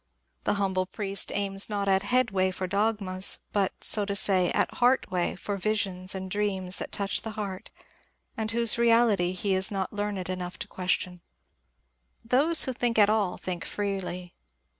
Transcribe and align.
The 0.45 0.55
humble 0.55 0.87
priest 0.87 1.31
aims 1.31 1.69
not 1.69 1.87
at 1.87 2.01
^^ 2.01 2.05
head 2.05 2.31
way" 2.31 2.49
for 2.51 2.65
dogmas, 2.65 3.41
but, 3.53 3.71
so 3.83 4.03
to 4.05 4.15
say, 4.15 4.49
at 4.49 4.71
heartway 4.79 5.37
for 5.37 5.57
visions 5.57 6.15
and 6.15 6.31
dreams 6.31 6.77
that 6.77 6.91
touch 6.91 7.21
the 7.21 7.29
heart, 7.37 7.69
and 8.35 8.49
whose 8.49 8.79
reality 8.79 9.31
he 9.33 9.53
is 9.53 9.69
not 9.69 9.93
learned 9.93 10.27
enough 10.27 10.57
to 10.57 10.67
question. 10.67 11.21
Those 12.25 12.63
who 12.63 12.73
think 12.73 12.97
at 12.97 13.11
all 13.11 13.37
think 13.37 13.63
freely. 13.63 14.33